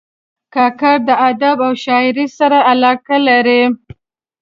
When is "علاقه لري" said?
2.71-3.61